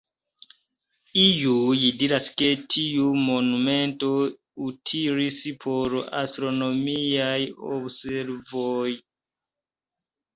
Iuj 1.23 1.81
diras 1.97 2.29
ke 2.39 2.47
tiu 2.75 3.11
monumento 3.25 4.09
utilis 4.69 5.37
por 5.65 5.97
astronomiaj 6.21 7.37
observoj. 7.77 8.89